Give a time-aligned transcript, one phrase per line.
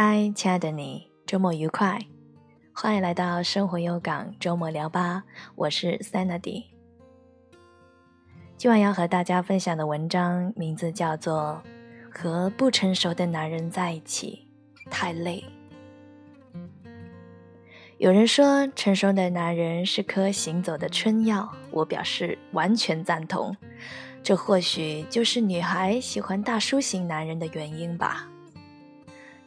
[0.00, 1.98] 嗨，亲爱的你，周末愉快！
[2.72, 5.24] 欢迎来到生活有港周末聊吧，
[5.56, 6.66] 我是 Sandy。
[8.56, 11.60] 今晚要和大家分享的文章名字叫做
[12.16, 14.46] 《和不成熟的男人在一起
[14.88, 15.44] 太累》。
[17.96, 23.56] 有人说，成熟的男人是颗行走的春药，我表示完全赞同。
[24.22, 28.28] 这或许就是女孩喜欢大叔型男人的原因吧。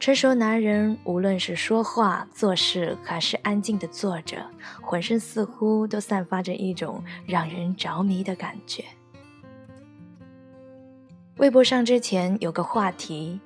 [0.02, 4.44] 成熟男人无论是说话、做事，还是安静的坐着，
[4.80, 8.84] 浑身似乎都散发着一种让人着迷的感觉。
[11.36, 13.38] 微博上之前有个话题，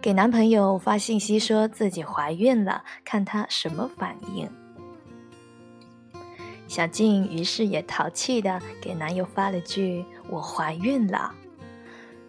[0.00, 4.48] 给男朋友发信息说自己怀孕了，看他什么反应。
[6.68, 11.34] 小静于是也淘气的给男友发了句：“我怀孕了。”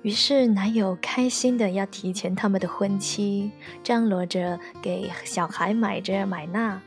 [0.02, 3.52] 于是，男友开心的要提前他们的婚期，
[3.84, 6.82] 张罗着给小孩买这买那。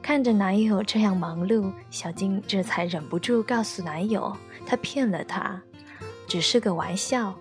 [0.00, 5.60] 看着男友这样忙碌，小静这才忍不住告诉男友，她骗了他，
[6.28, 7.34] 只是个玩笑。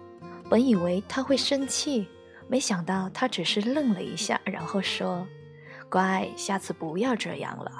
[0.49, 2.07] 本以为他会生气，
[2.47, 5.25] 没想到他只是愣了一下，然后说
[5.89, 7.71] ：“乖，下次不要这样了。”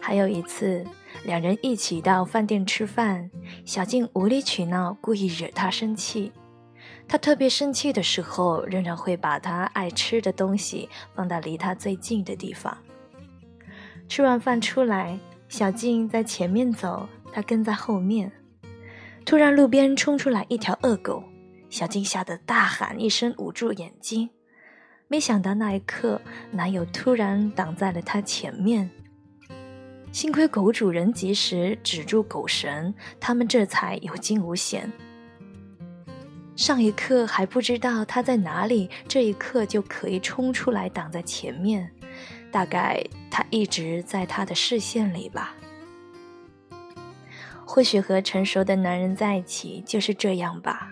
[0.00, 0.86] 还有一次。
[1.24, 3.30] 两人一起到饭店吃饭，
[3.64, 6.32] 小静无理取闹，故意惹他生气。
[7.06, 12.76] 他特别生气的时候，仍然会把他爱吃的东西放到离他最近的地方。
[14.08, 15.18] 吃完饭出来，
[15.48, 18.32] 小静在前面走，他跟在后面。
[19.26, 21.22] 突然，路边冲出来一条恶狗，
[21.68, 24.30] 小静吓得大喊一声，捂住眼睛。
[25.06, 28.90] 没想到那一刻，男友突然挡在了她前面。
[30.12, 34.90] 幸亏狗主人及时止住狗绳，他们这才有惊无险。
[36.56, 41.90] 上一刻还不知道他在哪里，这一刻就可以冲出来挡在前面。
[42.50, 45.54] 大概他一直在他的视线里吧。
[47.64, 50.90] 或许和成熟的男人在一起就是这样吧。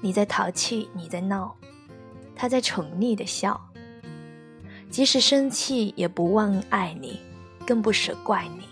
[0.00, 1.54] 你在淘气，你在闹，
[2.34, 3.60] 他在宠溺的笑，
[4.88, 7.20] 即使生气也不忘爱你。
[7.68, 8.66] 更不舍怪你。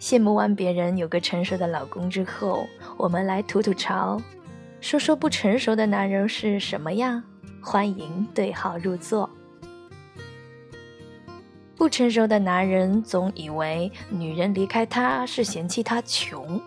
[0.00, 4.20] 羡慕完别人有个成熟的老公之后，我们来吐吐槽，
[4.80, 7.22] 说说不成熟的男人是什么样。
[7.62, 9.30] 欢迎对号入座。
[11.76, 16.60] 不成熟的男人总以为女人离开他是嫌弃他穷。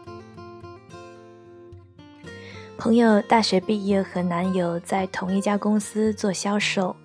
[2.78, 6.96] 朋友大学毕业和男友在同一家公司做销售。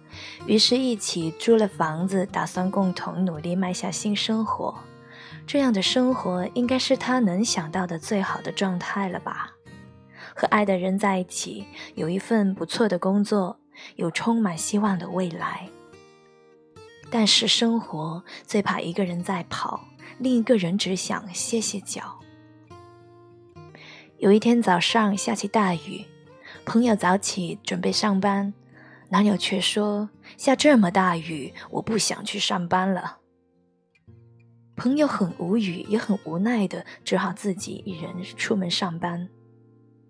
[0.47, 4.75] 于是，一起租了房子，打算共同努力迈向新生活。
[5.47, 9.53] 这样的生活应该是他能想到的最好的状态了吧？
[10.34, 13.59] 和爱的人在一起，有一份不错的工作，
[13.97, 15.69] 有充满希望的未来。
[17.10, 19.84] 但是，生活最怕一个人在跑，
[20.19, 22.19] 另一个人只想歇歇脚。
[24.19, 26.06] 有一天早上下起大雨，
[26.65, 28.54] 朋友早起准备上班。
[29.12, 30.09] 男友却说
[30.39, 33.19] ：“下这么大雨，我不想去上班了。”
[34.75, 39.28] 朋友很无语，也很无奈的，只好自己一人出门上班。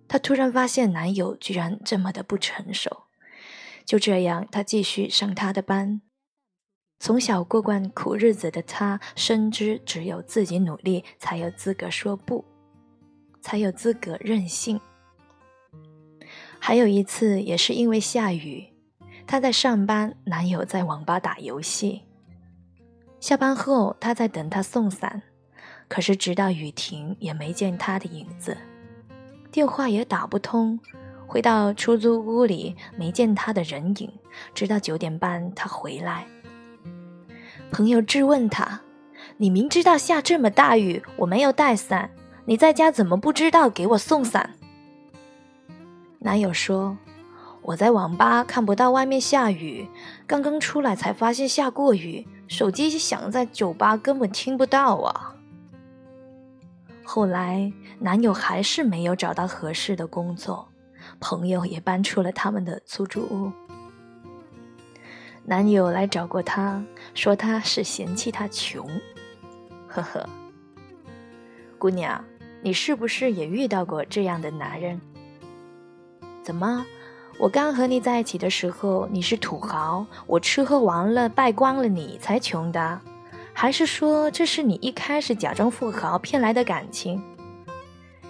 [0.06, 3.08] 她突然发现男友居然这么的不成熟。
[3.84, 6.00] 就这样，她继续上她的班。
[7.00, 12.44] 从小过惯苦日子的她，深知只有自己努力，才有资格说不，
[13.40, 14.80] 才有资格任性。
[16.60, 18.71] 还有一次，也是因为下雨。
[19.32, 22.02] 她在上班，男友在网吧打游戏。
[23.18, 25.22] 下班后，她在等他送伞，
[25.88, 28.54] 可是直到雨停也没见他的影子，
[29.50, 30.78] 电话也打不通。
[31.26, 34.12] 回到出租屋里，没见他的人影。
[34.52, 36.26] 直到九点半，他回来，
[37.70, 38.82] 朋友质问他
[39.38, 42.10] ：“你明知道下这么大雨，我没有带伞，
[42.44, 44.56] 你在家怎么不知道给我送伞？”
[46.20, 46.98] 男友说。
[47.62, 49.88] 我在网吧看不到外面下雨，
[50.26, 52.26] 刚刚出来才发现下过雨。
[52.48, 55.34] 手机响在酒吧根本听不到啊。
[57.02, 60.68] 后来男友还是没有找到合适的工作，
[61.18, 63.52] 朋友也搬出了他们的出租屋。
[65.44, 66.82] 男友来找过她，
[67.14, 68.86] 说他是嫌弃他穷。
[69.88, 70.28] 呵呵，
[71.78, 72.22] 姑娘，
[72.60, 75.00] 你是不是也遇到过这样的男人？
[76.42, 76.84] 怎么？
[77.38, 83.00] 我刚和你在一起的时候，你是土豪，我吃喝玩乐败光了，你才穷的，
[83.52, 87.20] 还是说这是你一开始假装富豪骗来的感情？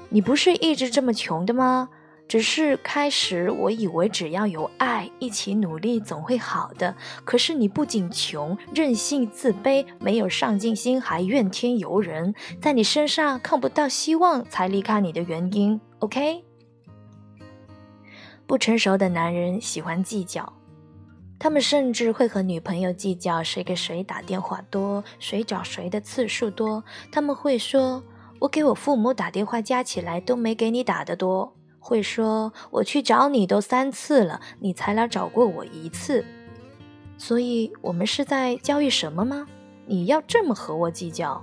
[0.09, 1.89] 你不是一直这么穷的吗？
[2.29, 6.95] 只是开始我以为只要有爱，一起努力总会好的。
[7.25, 15.79] 可是你不仅穷、任性、自卑，没有上进心，还怨天尤人，在你身上看不到希望才离开你的原因。
[15.99, 16.43] OK？
[18.47, 20.53] 不成熟的男人喜欢计较，
[21.39, 26.85] 他们甚至会和女朋友计较谁给谁打电话多，谁找谁的次数多。
[27.11, 28.03] 他们会说
[28.41, 36.25] ：“我给我父母打电话加起来都没给你打的多。”会说：“我去找你都三次了，你才来找过我一次。”
[37.19, 39.47] 所以，我们是在教育什么吗？
[39.87, 41.43] 你要这么和我计较？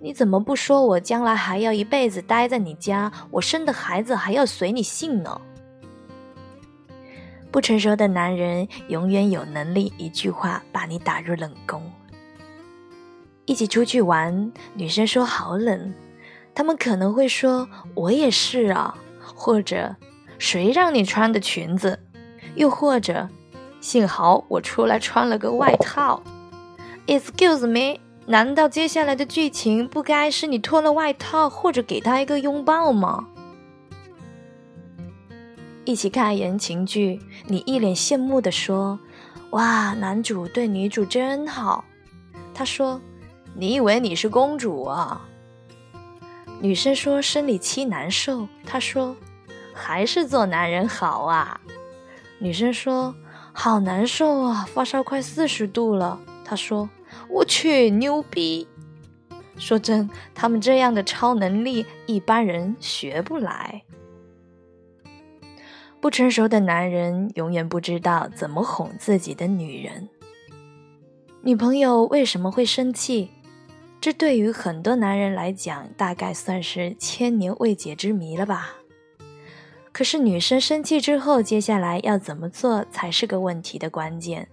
[0.00, 5.40] 你怎么不说我将来还要一辈子待在你家，我生的孩子还要随你姓呢？
[7.56, 11.90] 不成熟的男人永远有能力一句话把你打入冷宫。
[13.46, 15.94] 一起出去玩，女生说好冷，
[16.54, 17.66] 他们可能会说
[17.96, 18.98] ：“我也是啊。”
[19.34, 19.96] 或者，
[20.38, 21.98] 谁让你穿的裙子？
[22.56, 23.26] 又或者，
[23.80, 26.22] 幸好我出来穿了个外套。
[27.06, 33.28] Excuse me，难道接下来的剧情不该是你脱了外套，或者给他一个拥抱吗？
[35.86, 38.98] 一起看言情剧，你一脸羡慕地说
[39.52, 41.82] ：“哇，男主对女主真好。”
[42.52, 43.00] 他说
[43.56, 45.26] ：“你以为你是公主啊？”
[46.60, 49.16] 女生说生理期难受，他说。
[49.78, 51.60] 还是做男人好啊！
[52.38, 53.14] 女生说
[53.52, 56.88] ：“好难受啊，发烧快四十度了。”他说
[57.28, 58.66] ：“我去，牛逼！”
[59.58, 63.82] 说真，他们这样的超能力，一般人学不来。
[66.06, 70.08] 不成熟的男人永远不知道怎么哄自己的女人。
[71.42, 73.28] 女朋友为什么会生气？
[74.00, 78.76] 这对于很多男人来讲，大概算是千年未解之谜了吧。
[79.90, 84.46] 可是女生生气之后，接下来要怎么做才是个问题的关键。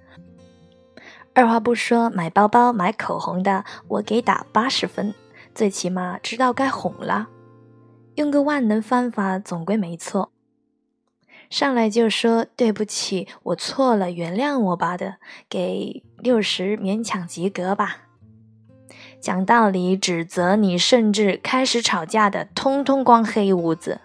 [1.35, 5.13] 二话不说，买包包、买口红的，我给打八十分，
[5.53, 7.29] 最起码知道该哄了。
[8.15, 10.31] 用个万能方法总归没错。
[11.53, 15.17] 上来就说对不起，我错了，原谅我吧的，
[15.47, 18.07] 给六十勉强及格吧。
[19.21, 24.01] 讲道理、指责你，甚至开始吵架的，通通关黑屋子。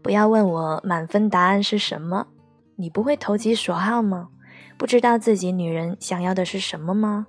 [0.00, 2.28] 不要问我满分答案是什么，
[2.76, 4.30] 你不会投其所好吗？
[4.78, 7.26] 不知道自己女人想要的是什么吗？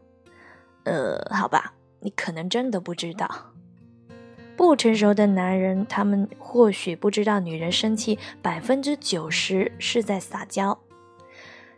[0.86, 3.30] 呃，好吧，你可能真的不知道。
[4.60, 10.78] 不成熟的男人，他们或许不知道女人生气百分之九十是在撒娇，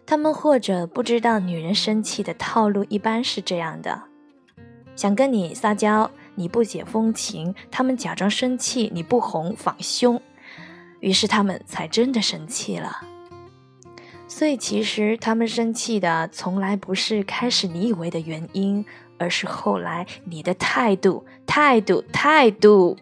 [0.03, 4.01] 他们或者不知道女人生气的套路一般是这样的：
[4.95, 10.19] 想跟你撒娇，你不解风情，他们假装生气，你不哄仿凶。
[11.01, 13.01] 于是他们才真的生气了。
[14.27, 18.83] 所以其实他们生气的从来不是开始你以为的原因，
[19.21, 22.97] 而是后来你的态度、态度、态度。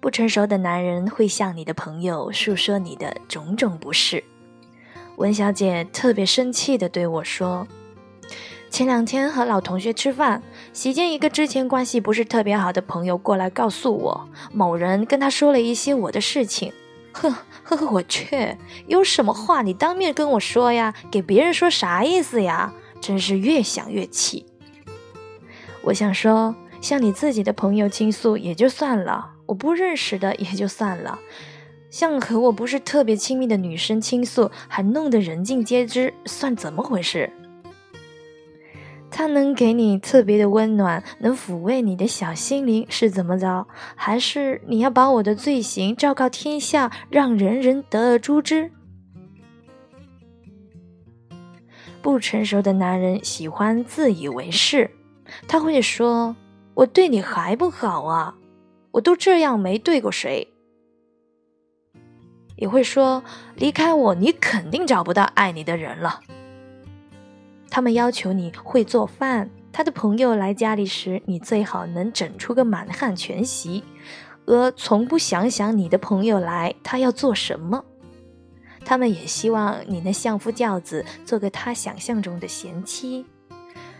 [0.00, 4.24] 不成熟的男人会向你的朋友诉说你的种种不是。
[5.16, 7.68] 文小姐特别生气的对我说。
[8.70, 16.72] 前两天和老同学吃饭，席间一个之前关系不是特别好的朋友过来告诉我，某人跟他说了一些我的事情。
[17.12, 17.30] 呵
[17.64, 18.56] 呵呵，我去，
[18.86, 22.72] 有什么话你当面跟我说呀，给别人说啥意思呀？
[23.00, 24.46] 真是越想越气。
[25.82, 31.18] 我想说，向你自己的朋友倾诉也就算了，我不认识的也就算了，
[31.88, 37.32] 向和我不是特别亲密的女生倾诉，还弄得人尽皆知，算怎么回事？
[39.10, 43.66] 他能给你特别的温暖，能抚慰你的小心灵，是怎么着？
[43.96, 48.70] 还是你要把我的罪行昭告天下，让人人得而诛之？
[52.10, 54.90] 不成熟的男人喜欢自以为是，
[55.46, 56.34] 他会说
[56.72, 58.34] ：“我对你还不好啊，
[58.92, 60.48] 我都这样没对过谁。”
[62.56, 63.22] 也会说
[63.56, 66.20] ：“离开我，你肯定找不到爱你的人了。”
[67.68, 73.84] 他们要求你会做饭，他的朋友来家里时，你最好能整出个满汉全席，
[74.46, 77.84] 而从不想想你的朋友来他要做什么。
[78.88, 83.26] 他们也希望你能相夫教子，做个他想象中的贤妻，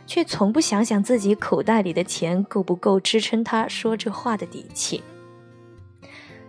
[0.06, 5.02] 却从不想想自己口袋里的钱够不够支撑他说这话的底气。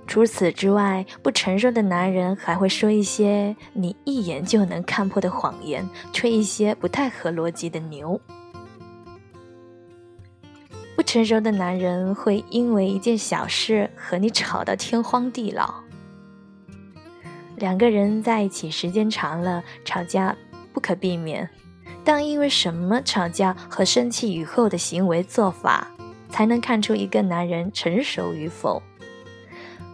[0.08, 8.22] 除此之外，不成熟的男人还会说一些你一眼就能看破的谎言，吹一些不太合逻辑的牛。
[10.96, 15.89] 不成熟的男人会因为一件小事和你吵到天荒地老。
[17.60, 20.36] 两个人在一起时间长了，吵架
[20.74, 21.48] 不可避免，
[22.04, 25.88] 但因为什么吵架和生气以后的行为做法，
[26.30, 28.82] 才能看出一个男人成熟与否。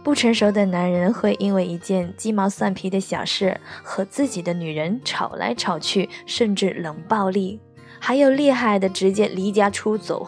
[0.04, 7.60] 不成熟的男人会因为一件鸡毛蒜皮的小事和自己的女人吵来吵去，甚至冷暴力，
[7.98, 10.24] 还有厉害的直接离家出走。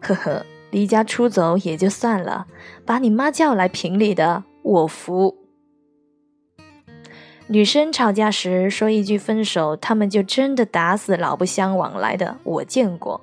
[0.00, 2.46] 呵呵，离家出走也就算了，
[2.84, 5.47] 把你妈叫来评理的，我服。
[7.50, 13.18] 女生吵架时说一句分手，他们就真的打死老不相往来的，我见过。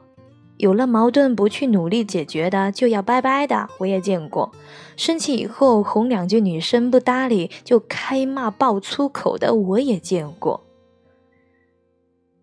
[0.57, 4.51] 有了矛盾不去努力解决的，就要拜拜的，我也见过；
[4.97, 10.65] 生气以后哄两句女生不搭理就开骂爆粗口的，我也见过。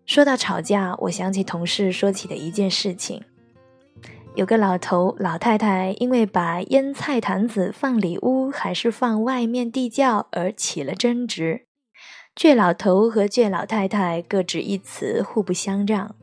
[0.05, 3.21] 说到吵架，我想起同事说起的一件事情：
[4.35, 11.65] 有个老头老太太因为把腌菜坛子放里屋还是放外面地窖而起了争执，
[12.35, 16.15] 倔老头和倔老太太各执一词，互不相让。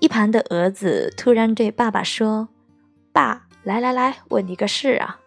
[0.00, 2.48] 一旁的儿子突然对爸爸说
[3.12, 5.20] ：“爸，来来来，问你个事啊！”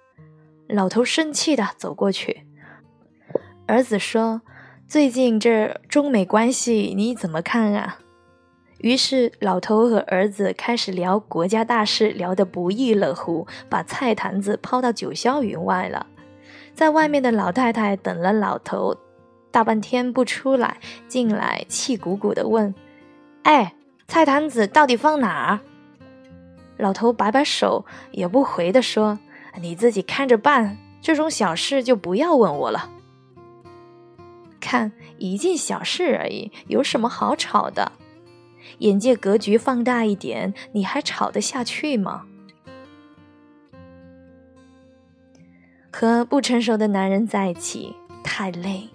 [0.67, 2.45] 老头生气的走过去。
[3.67, 4.41] 儿子说
[4.85, 7.99] ：“最近这中美关系你怎么看啊？”
[8.79, 16.05] 于是老头和儿子开始聊国家大事，聊得不亦乐乎，把菜坛子抛到九霄云外了。
[16.75, 18.95] 在外面的老太太等了老头
[19.57, 22.75] 大半天不出来，进来气鼓鼓的问
[23.41, 23.73] ：“哎？”
[24.07, 25.61] 菜坛子到底放哪儿？
[26.77, 29.17] 老头摆摆手，也不回的说
[29.59, 32.91] ：“你自己看着办，这种小事就不要问我了。
[34.59, 37.93] 看一件小事而已，有什么好吵的？
[38.77, 42.27] 眼界格局放大一点，你还吵得下去吗？”
[45.91, 48.89] 和不成熟的男人在一起太累。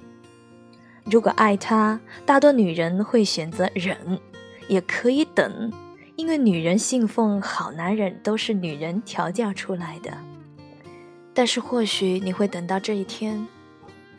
[1.04, 4.18] 如果爱他，大多女人会选择忍。
[4.68, 5.70] 也可以等，
[6.16, 10.16] 因为女人信奉好男人都是女人调教出来的。
[11.34, 13.46] 但是或许你会等到这一天，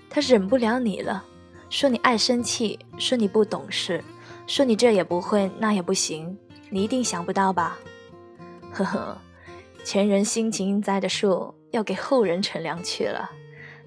[0.10, 1.24] 他忍不了你了，
[1.70, 4.04] 说你爱生气，说你不懂事，
[4.46, 6.38] 说你这也不会那也不行，
[6.70, 7.80] 你一定想不到吧？
[8.72, 9.18] 呵呵，
[9.84, 13.32] 前人辛勤栽的树，要给后人乘凉去了，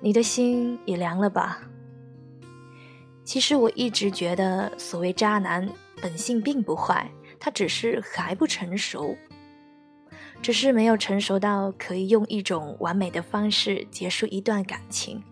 [0.01, 1.61] 你的心也凉了吧？
[3.27, 5.69] 其实我一直觉得，所谓渣男。
[6.03, 9.17] 本性并不坏，他只是还不成熟，
[10.43, 15.23] 只是没有成熟到可以用一种完美的方式结束一段感情。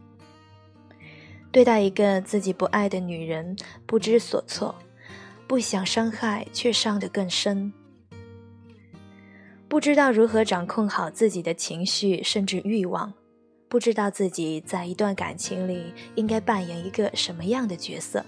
[1.53, 4.75] 对待一个自己不爱的女人，不知所措，
[5.47, 7.71] 不想伤害却伤得更深，
[9.69, 13.13] 不知道如何掌控好自己的情绪甚至欲望，
[13.75, 18.25] 不知道自己在一段感情里应该扮演一个什么样的角色。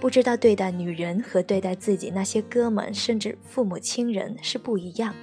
[0.00, 5.14] 不知道对待女人和对待自己那些哥们甚至父母亲人是不一样，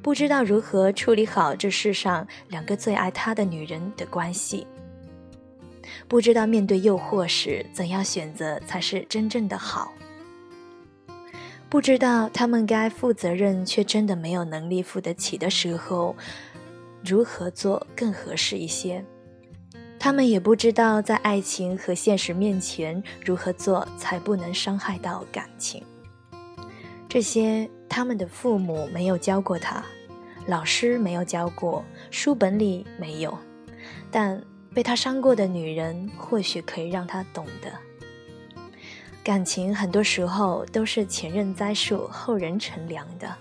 [0.00, 4.66] 不知道如何处理好这世上两个最爱他的女人的关系，
[6.08, 9.92] 不知道面对诱惑时怎样选择才是真正的好，
[11.68, 16.16] 不知道他们该负责任却真的没有能力负得起的时候，
[17.04, 19.04] 如何做更合适一些。
[19.98, 25.82] 他们也不知道，在爱情和现实面前，如何做才不能伤害到感情。
[27.08, 29.84] 这些他们的父母没有教过他，
[30.46, 33.36] 老师没有教过，书本里没有。
[34.10, 34.42] 但
[34.74, 37.70] 被他伤过的女人，或许可以让他懂得。
[39.22, 43.34] 感情很多时候都是前人栽树，后人乘凉的。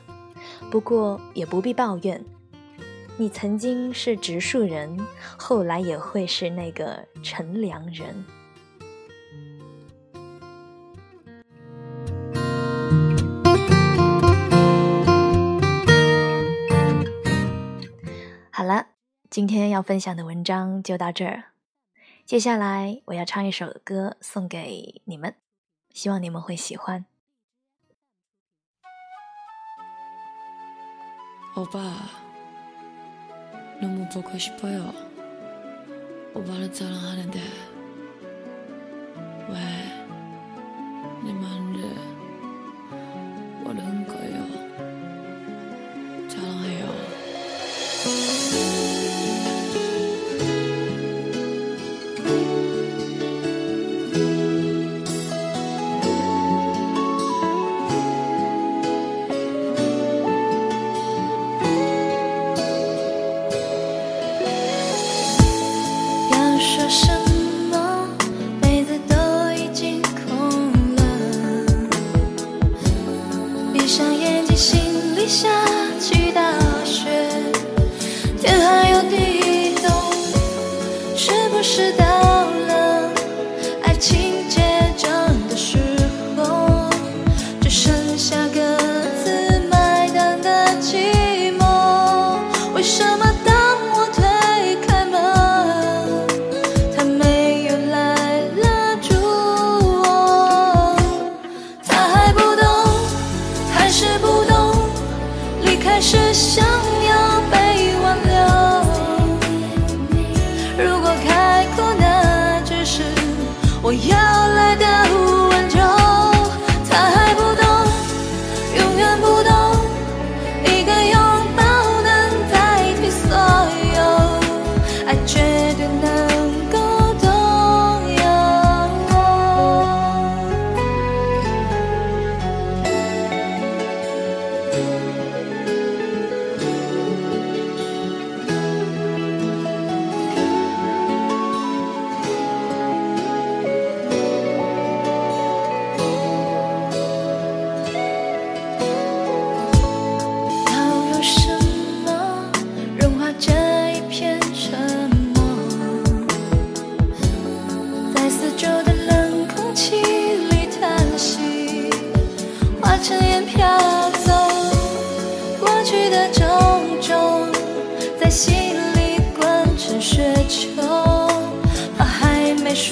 [0.72, 2.24] 不过也不必抱怨。
[3.16, 5.00] 你曾经是植树人，
[5.38, 8.26] 后来也会是那个乘凉人。
[18.50, 18.88] 好了，
[19.30, 21.44] 今天要分享的文章就到这儿。
[22.26, 25.36] 接下来我要唱一首歌送给你们，
[25.92, 27.06] 希望你们会喜欢。
[31.54, 32.23] 欧巴。
[33.84, 34.94] 너무 보고 싶어요.
[36.34, 37.38] 오빠는 사랑하는데
[41.22, 41.73] 왜내마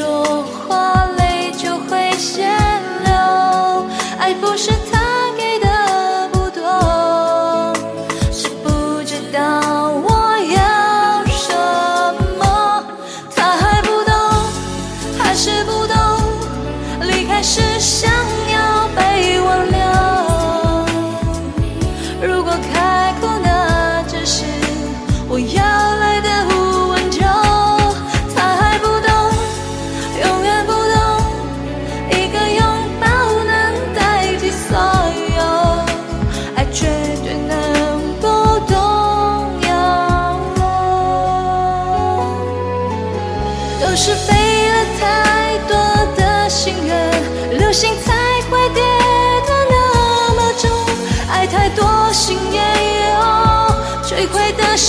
[0.01, 2.49] 说话泪就会先
[3.03, 3.85] 流。
[4.17, 4.70] 爱不是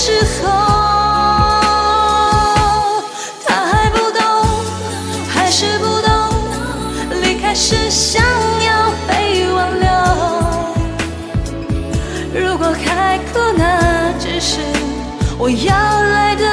[0.05, 0.11] 时
[0.43, 0.49] 候
[3.45, 4.21] 他还不懂，
[5.29, 6.11] 还是不懂，
[7.21, 9.87] 离开是想要被挽留。
[12.33, 14.59] 如果开口，那只是
[15.37, 16.52] 我要来的。